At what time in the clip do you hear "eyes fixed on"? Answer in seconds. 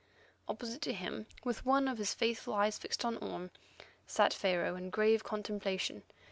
2.55-3.17